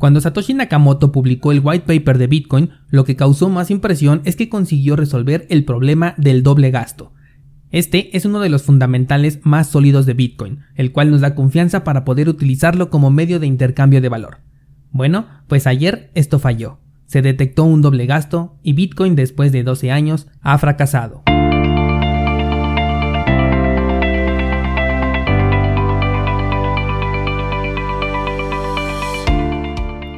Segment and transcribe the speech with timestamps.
[0.00, 4.34] Cuando Satoshi Nakamoto publicó el white paper de Bitcoin, lo que causó más impresión es
[4.34, 7.12] que consiguió resolver el problema del doble gasto.
[7.70, 11.84] Este es uno de los fundamentales más sólidos de Bitcoin, el cual nos da confianza
[11.84, 14.38] para poder utilizarlo como medio de intercambio de valor.
[14.90, 16.78] Bueno, pues ayer esto falló.
[17.04, 21.24] Se detectó un doble gasto y Bitcoin después de 12 años ha fracasado.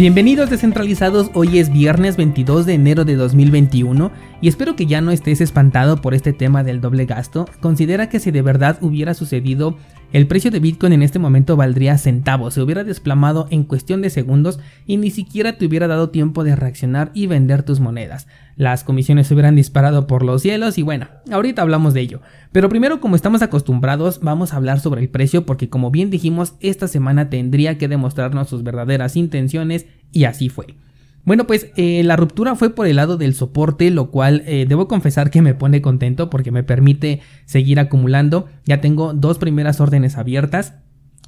[0.00, 5.10] Bienvenidos descentralizados, hoy es viernes 22 de enero de 2021 y espero que ya no
[5.10, 7.46] estés espantado por este tema del doble gasto.
[7.60, 9.76] Considera que si de verdad hubiera sucedido,
[10.12, 14.10] el precio de Bitcoin en este momento valdría centavos, se hubiera desplomado en cuestión de
[14.10, 18.26] segundos y ni siquiera te hubiera dado tiempo de reaccionar y vender tus monedas.
[18.56, 22.20] Las comisiones se hubieran disparado por los cielos y bueno, ahorita hablamos de ello.
[22.50, 26.54] Pero primero, como estamos acostumbrados, vamos a hablar sobre el precio porque como bien dijimos,
[26.60, 30.74] esta semana tendría que demostrarnos sus verdaderas intenciones y así fue.
[31.24, 34.88] Bueno, pues eh, la ruptura fue por el lado del soporte, lo cual eh, debo
[34.88, 38.48] confesar que me pone contento porque me permite seguir acumulando.
[38.64, 40.74] Ya tengo dos primeras órdenes abiertas.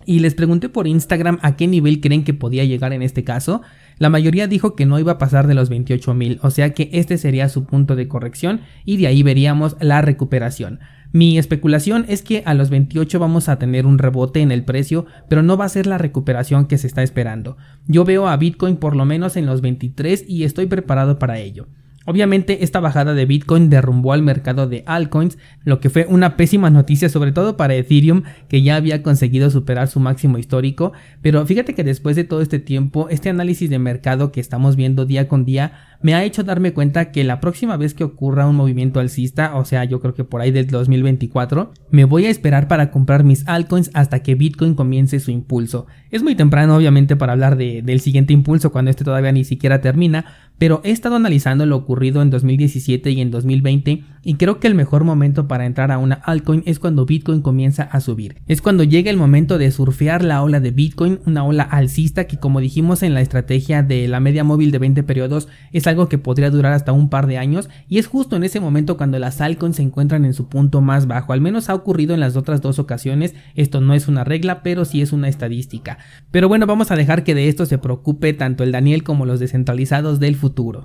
[0.05, 3.63] Y les pregunté por Instagram a qué nivel creen que podía llegar en este caso.
[3.99, 7.19] La mayoría dijo que no iba a pasar de los 28.000, o sea que este
[7.19, 10.81] sería su punto de corrección y de ahí veríamos la recuperación.
[11.13, 15.05] Mi especulación es que a los 28 vamos a tener un rebote en el precio,
[15.29, 17.59] pero no va a ser la recuperación que se está esperando.
[17.87, 21.69] Yo veo a Bitcoin por lo menos en los 23 y estoy preparado para ello.
[22.05, 26.69] Obviamente esta bajada de Bitcoin derrumbó al mercado de altcoins, lo que fue una pésima
[26.69, 31.75] noticia sobre todo para Ethereum que ya había conseguido superar su máximo histórico, pero fíjate
[31.75, 35.45] que después de todo este tiempo, este análisis de mercado que estamos viendo día con
[35.45, 39.57] día me ha hecho darme cuenta que la próxima vez que ocurra un movimiento alcista,
[39.57, 43.25] o sea, yo creo que por ahí del 2024, me voy a esperar para comprar
[43.25, 45.87] mis altcoins hasta que Bitcoin comience su impulso.
[46.11, 50.25] Es muy temprano, obviamente, para hablar del siguiente impulso cuando este todavía ni siquiera termina,
[50.59, 54.75] pero he estado analizando lo ocurrido en 2017 y en 2020 y creo que el
[54.75, 58.37] mejor momento para entrar a una altcoin es cuando Bitcoin comienza a subir.
[58.47, 62.37] Es cuando llega el momento de surfear la ola de Bitcoin, una ola alcista que
[62.37, 66.19] como dijimos en la estrategia de la media móvil de 20 periodos es algo que
[66.19, 69.41] podría durar hasta un par de años y es justo en ese momento cuando las
[69.41, 71.33] altcoins se encuentran en su punto más bajo.
[71.33, 73.35] Al menos ha ocurrido en las otras dos ocasiones.
[73.55, 75.99] Esto no es una regla, pero sí es una estadística.
[76.31, 79.41] Pero bueno, vamos a dejar que de esto se preocupe tanto el Daniel como los
[79.41, 80.85] descentralizados del futuro.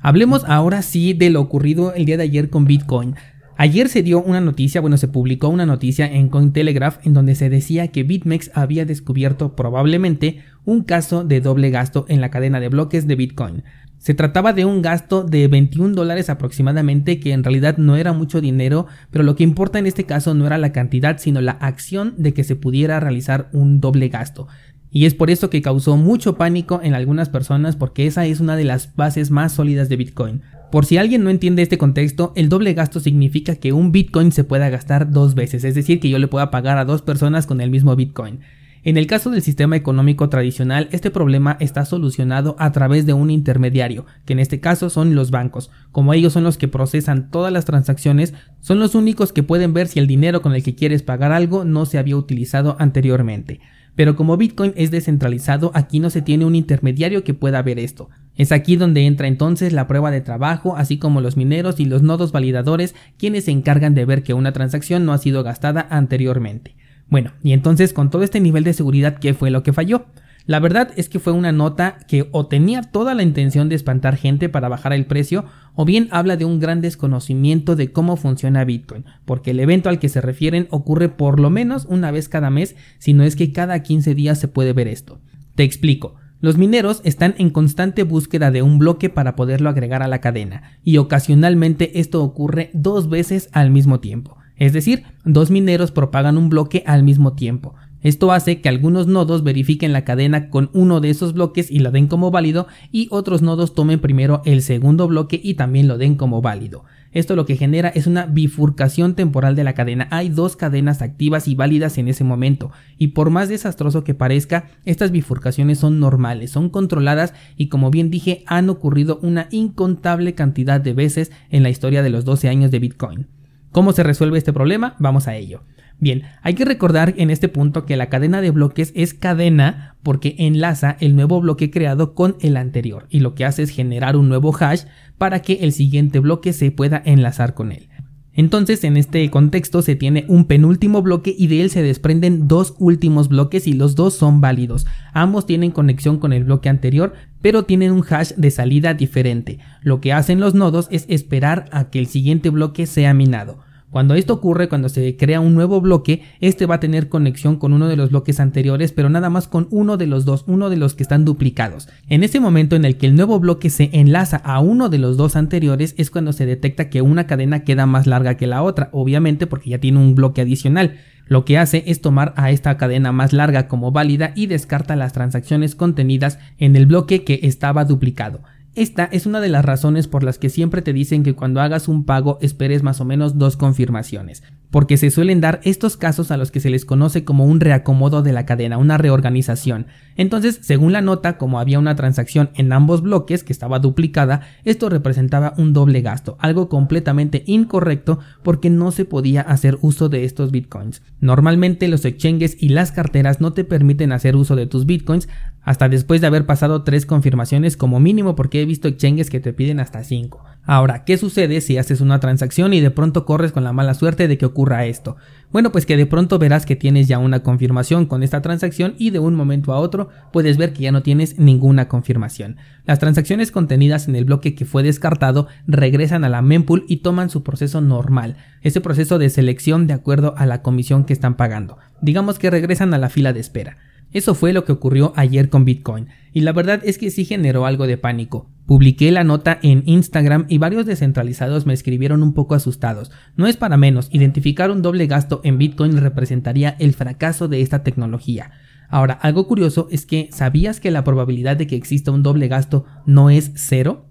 [0.00, 3.14] Hablemos ahora sí de lo ocurrido el día de ayer con Bitcoin.
[3.62, 7.50] Ayer se dio una noticia, bueno, se publicó una noticia en Cointelegraph en donde se
[7.50, 12.70] decía que BitMEX había descubierto probablemente un caso de doble gasto en la cadena de
[12.70, 13.64] bloques de Bitcoin.
[14.00, 18.40] Se trataba de un gasto de 21 dólares aproximadamente, que en realidad no era mucho
[18.40, 22.14] dinero, pero lo que importa en este caso no era la cantidad, sino la acción
[22.16, 24.48] de que se pudiera realizar un doble gasto.
[24.90, 28.56] Y es por eso que causó mucho pánico en algunas personas porque esa es una
[28.56, 30.40] de las bases más sólidas de Bitcoin.
[30.72, 34.44] Por si alguien no entiende este contexto, el doble gasto significa que un Bitcoin se
[34.44, 37.60] pueda gastar dos veces, es decir, que yo le pueda pagar a dos personas con
[37.60, 38.40] el mismo Bitcoin.
[38.82, 43.30] En el caso del sistema económico tradicional, este problema está solucionado a través de un
[43.30, 45.70] intermediario, que en este caso son los bancos.
[45.92, 49.86] Como ellos son los que procesan todas las transacciones, son los únicos que pueden ver
[49.86, 53.60] si el dinero con el que quieres pagar algo no se había utilizado anteriormente.
[53.96, 58.08] Pero como Bitcoin es descentralizado, aquí no se tiene un intermediario que pueda ver esto.
[58.34, 62.00] Es aquí donde entra entonces la prueba de trabajo, así como los mineros y los
[62.00, 66.76] nodos validadores, quienes se encargan de ver que una transacción no ha sido gastada anteriormente.
[67.10, 70.06] Bueno, y entonces con todo este nivel de seguridad, ¿qué fue lo que falló?
[70.46, 74.16] La verdad es que fue una nota que o tenía toda la intención de espantar
[74.16, 75.44] gente para bajar el precio,
[75.74, 79.98] o bien habla de un gran desconocimiento de cómo funciona Bitcoin, porque el evento al
[79.98, 83.52] que se refieren ocurre por lo menos una vez cada mes, si no es que
[83.52, 85.20] cada 15 días se puede ver esto.
[85.54, 86.14] Te explico.
[86.40, 90.78] Los mineros están en constante búsqueda de un bloque para poderlo agregar a la cadena,
[90.82, 94.39] y ocasionalmente esto ocurre dos veces al mismo tiempo.
[94.60, 97.74] Es decir, dos mineros propagan un bloque al mismo tiempo.
[98.02, 101.90] Esto hace que algunos nodos verifiquen la cadena con uno de esos bloques y la
[101.90, 106.14] den como válido y otros nodos tomen primero el segundo bloque y también lo den
[106.14, 106.84] como válido.
[107.10, 110.08] Esto lo que genera es una bifurcación temporal de la cadena.
[110.10, 112.70] Hay dos cadenas activas y válidas en ese momento.
[112.98, 118.10] Y por más desastroso que parezca, estas bifurcaciones son normales, son controladas y como bien
[118.10, 122.70] dije, han ocurrido una incontable cantidad de veces en la historia de los 12 años
[122.70, 123.39] de Bitcoin.
[123.72, 124.96] ¿Cómo se resuelve este problema?
[124.98, 125.62] Vamos a ello.
[126.00, 130.34] Bien, hay que recordar en este punto que la cadena de bloques es cadena porque
[130.38, 134.30] enlaza el nuevo bloque creado con el anterior y lo que hace es generar un
[134.30, 134.84] nuevo hash
[135.18, 137.89] para que el siguiente bloque se pueda enlazar con él.
[138.34, 142.74] Entonces, en este contexto se tiene un penúltimo bloque y de él se desprenden dos
[142.78, 144.86] últimos bloques y los dos son válidos.
[145.12, 149.58] Ambos tienen conexión con el bloque anterior, pero tienen un hash de salida diferente.
[149.82, 153.58] Lo que hacen los nodos es esperar a que el siguiente bloque sea minado.
[153.90, 157.72] Cuando esto ocurre, cuando se crea un nuevo bloque, este va a tener conexión con
[157.72, 160.76] uno de los bloques anteriores, pero nada más con uno de los dos, uno de
[160.76, 161.88] los que están duplicados.
[162.08, 165.16] En ese momento en el que el nuevo bloque se enlaza a uno de los
[165.16, 168.90] dos anteriores es cuando se detecta que una cadena queda más larga que la otra,
[168.92, 170.98] obviamente porque ya tiene un bloque adicional.
[171.26, 175.12] Lo que hace es tomar a esta cadena más larga como válida y descarta las
[175.12, 178.42] transacciones contenidas en el bloque que estaba duplicado.
[178.80, 181.86] Esta es una de las razones por las que siempre te dicen que cuando hagas
[181.86, 186.36] un pago esperes más o menos dos confirmaciones porque se suelen dar estos casos a
[186.36, 189.86] los que se les conoce como un reacomodo de la cadena, una reorganización.
[190.16, 194.88] Entonces, según la nota, como había una transacción en ambos bloques que estaba duplicada, esto
[194.88, 200.50] representaba un doble gasto, algo completamente incorrecto porque no se podía hacer uso de estos
[200.50, 201.02] bitcoins.
[201.20, 205.28] Normalmente los exchanges y las carteras no te permiten hacer uso de tus bitcoins
[205.62, 209.52] hasta después de haber pasado tres confirmaciones como mínimo porque he visto exchanges que te
[209.52, 210.44] piden hasta cinco.
[210.64, 214.28] Ahora, ¿qué sucede si haces una transacción y de pronto corres con la mala suerte
[214.28, 215.16] de que ocurra esto?
[215.50, 219.10] Bueno, pues que de pronto verás que tienes ya una confirmación con esta transacción y
[219.10, 222.56] de un momento a otro puedes ver que ya no tienes ninguna confirmación.
[222.84, 227.30] Las transacciones contenidas en el bloque que fue descartado regresan a la mempool y toman
[227.30, 231.78] su proceso normal, ese proceso de selección de acuerdo a la comisión que están pagando.
[232.00, 233.89] Digamos que regresan a la fila de espera.
[234.12, 237.64] Eso fue lo que ocurrió ayer con Bitcoin, y la verdad es que sí generó
[237.64, 238.50] algo de pánico.
[238.66, 243.10] Publiqué la nota en Instagram y varios descentralizados me escribieron un poco asustados.
[243.36, 247.82] No es para menos, identificar un doble gasto en Bitcoin representaría el fracaso de esta
[247.82, 248.52] tecnología.
[248.88, 252.84] Ahora, algo curioso es que ¿sabías que la probabilidad de que exista un doble gasto
[253.06, 254.06] no es cero?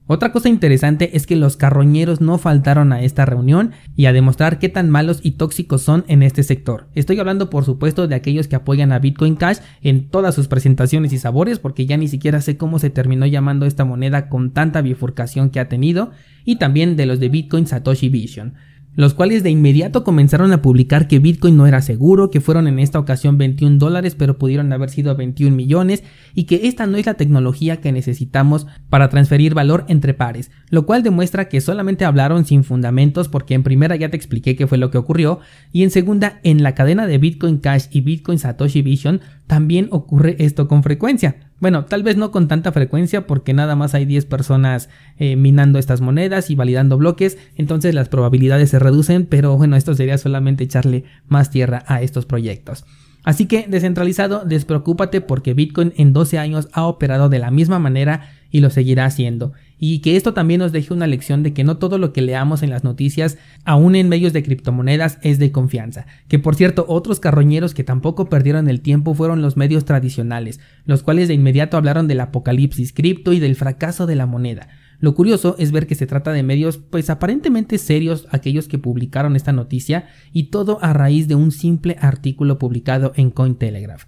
[0.10, 4.58] Otra cosa interesante es que los carroñeros no faltaron a esta reunión y a demostrar
[4.58, 6.88] qué tan malos y tóxicos son en este sector.
[6.96, 11.12] Estoy hablando por supuesto de aquellos que apoyan a Bitcoin Cash en todas sus presentaciones
[11.12, 14.82] y sabores porque ya ni siquiera sé cómo se terminó llamando esta moneda con tanta
[14.82, 16.12] bifurcación que ha tenido
[16.46, 18.54] y también de los de Bitcoin Satoshi Vision
[18.98, 22.80] los cuales de inmediato comenzaron a publicar que Bitcoin no era seguro, que fueron en
[22.80, 26.04] esta ocasión 21 dólares pero pudieron haber sido 21 millones
[26.34, 30.88] y que esta no es la tecnología que necesitamos para transferir valor entre pares, lo
[30.88, 34.80] cual demuestra que solamente hablaron sin fundamentos porque en primera ya te expliqué qué fue
[34.80, 35.40] lo que ocurrió
[35.72, 40.36] y en segunda en la cadena de Bitcoin Cash y Bitcoin Satoshi Vision también ocurre
[40.40, 41.38] esto con frecuencia.
[41.60, 45.80] Bueno, tal vez no con tanta frecuencia porque nada más hay 10 personas eh, minando
[45.80, 50.66] estas monedas y validando bloques, entonces las probabilidades se reducen, pero bueno, esto sería solamente
[50.66, 52.86] echarle más tierra a estos proyectos.
[53.24, 58.30] Así que descentralizado, despreocúpate porque Bitcoin en 12 años ha operado de la misma manera
[58.52, 59.54] y lo seguirá haciendo.
[59.80, 62.64] Y que esto también nos deje una lección de que no todo lo que leamos
[62.64, 66.08] en las noticias, aún en medios de criptomonedas, es de confianza.
[66.28, 71.04] Que por cierto, otros carroñeros que tampoco perdieron el tiempo fueron los medios tradicionales, los
[71.04, 74.68] cuales de inmediato hablaron del apocalipsis cripto y del fracaso de la moneda.
[75.00, 79.36] Lo curioso es ver que se trata de medios pues aparentemente serios aquellos que publicaron
[79.36, 84.06] esta noticia y todo a raíz de un simple artículo publicado en Cointelegraph.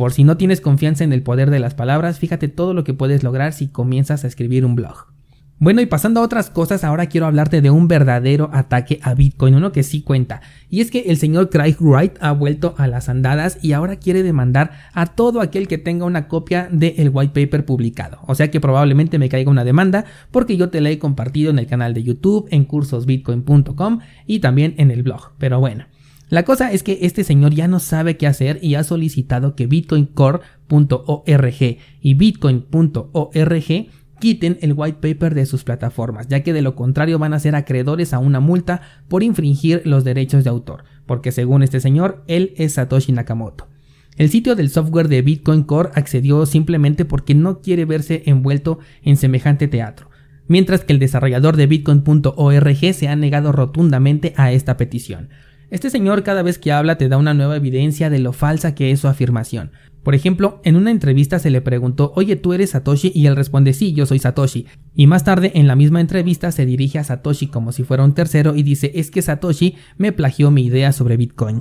[0.00, 2.94] Por si no tienes confianza en el poder de las palabras, fíjate todo lo que
[2.94, 5.08] puedes lograr si comienzas a escribir un blog.
[5.58, 9.56] Bueno, y pasando a otras cosas, ahora quiero hablarte de un verdadero ataque a Bitcoin,
[9.56, 10.40] uno que sí cuenta.
[10.70, 14.22] Y es que el señor Craig Wright ha vuelto a las andadas y ahora quiere
[14.22, 18.20] demandar a todo aquel que tenga una copia del white paper publicado.
[18.26, 21.58] O sea que probablemente me caiga una demanda porque yo te la he compartido en
[21.58, 25.32] el canal de YouTube, en cursosbitcoin.com y también en el blog.
[25.36, 25.84] Pero bueno.
[26.30, 29.66] La cosa es que este señor ya no sabe qué hacer y ha solicitado que
[29.66, 33.88] bitcoincore.org y bitcoin.org
[34.20, 37.56] quiten el white paper de sus plataformas, ya que de lo contrario van a ser
[37.56, 42.54] acreedores a una multa por infringir los derechos de autor, porque según este señor, él
[42.56, 43.66] es Satoshi Nakamoto.
[44.16, 49.16] El sitio del software de Bitcoin Core accedió simplemente porque no quiere verse envuelto en
[49.16, 50.08] semejante teatro.
[50.46, 55.28] mientras que el desarrollador de bitcoin.org se ha negado rotundamente a esta petición.
[55.70, 58.90] Este señor cada vez que habla te da una nueva evidencia de lo falsa que
[58.90, 59.70] es su afirmación.
[60.02, 63.12] Por ejemplo, en una entrevista se le preguntó, oye, ¿tú eres Satoshi?
[63.14, 64.66] Y él responde, sí, yo soy Satoshi.
[64.94, 68.14] Y más tarde, en la misma entrevista, se dirige a Satoshi como si fuera un
[68.14, 71.60] tercero y dice, es que Satoshi me plagió mi idea sobre Bitcoin.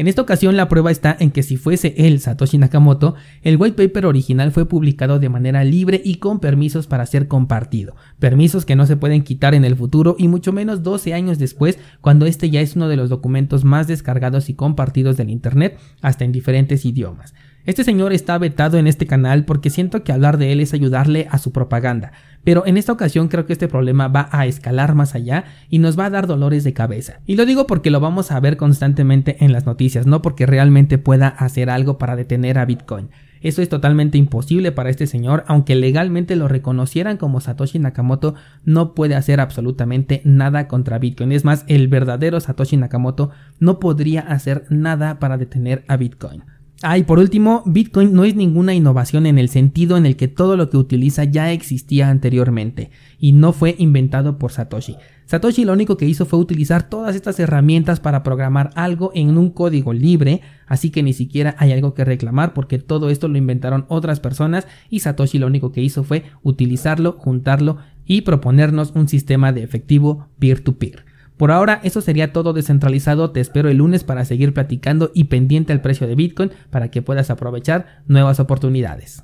[0.00, 3.76] En esta ocasión la prueba está en que si fuese él, Satoshi Nakamoto, el white
[3.76, 8.76] paper original fue publicado de manera libre y con permisos para ser compartido, permisos que
[8.76, 12.48] no se pueden quitar en el futuro y mucho menos 12 años después cuando este
[12.48, 16.86] ya es uno de los documentos más descargados y compartidos del Internet hasta en diferentes
[16.86, 17.34] idiomas.
[17.66, 21.28] Este señor está vetado en este canal porque siento que hablar de él es ayudarle
[21.30, 22.12] a su propaganda,
[22.42, 25.98] pero en esta ocasión creo que este problema va a escalar más allá y nos
[25.98, 27.20] va a dar dolores de cabeza.
[27.26, 30.96] Y lo digo porque lo vamos a ver constantemente en las noticias, no porque realmente
[30.96, 33.10] pueda hacer algo para detener a Bitcoin.
[33.42, 38.94] Eso es totalmente imposible para este señor, aunque legalmente lo reconocieran como Satoshi Nakamoto, no
[38.94, 41.32] puede hacer absolutamente nada contra Bitcoin.
[41.32, 46.42] Es más, el verdadero Satoshi Nakamoto no podría hacer nada para detener a Bitcoin.
[46.82, 50.28] Ah, y por último, Bitcoin no es ninguna innovación en el sentido en el que
[50.28, 54.96] todo lo que utiliza ya existía anteriormente y no fue inventado por Satoshi.
[55.26, 59.50] Satoshi lo único que hizo fue utilizar todas estas herramientas para programar algo en un
[59.50, 63.84] código libre, así que ni siquiera hay algo que reclamar porque todo esto lo inventaron
[63.88, 69.52] otras personas y Satoshi lo único que hizo fue utilizarlo, juntarlo y proponernos un sistema
[69.52, 71.09] de efectivo peer-to-peer.
[71.40, 75.72] Por ahora eso sería todo descentralizado, te espero el lunes para seguir platicando y pendiente
[75.72, 79.18] al precio de Bitcoin para que puedas aprovechar nuevas oportunidades.